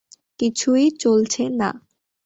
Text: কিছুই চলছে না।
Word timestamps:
কিছুই 0.39 0.85
চলছে 1.01 1.43
না। 1.59 1.69